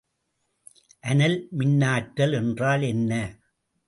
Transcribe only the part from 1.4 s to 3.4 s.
மின்னாற்றல் என்றால் என்ன?